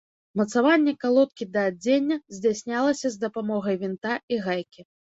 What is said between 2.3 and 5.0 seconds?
здзяйснялася з дапамогай вінта і гайкі.